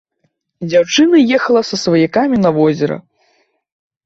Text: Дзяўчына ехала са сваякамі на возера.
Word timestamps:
Дзяўчына 0.69 1.19
ехала 1.39 1.61
са 1.69 1.75
сваякамі 1.83 2.37
на 2.45 2.49
возера. 2.57 2.97